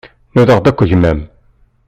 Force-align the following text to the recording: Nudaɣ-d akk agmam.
Nudaɣ-d 0.33 0.65
akk 0.69 0.79
agmam. 0.83 1.19